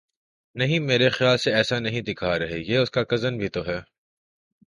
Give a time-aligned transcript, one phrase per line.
[0.55, 3.79] نہیں میرے خیال سے ایسا نہیں دکھا رہے یہ اس کا کزن بھی تو ہے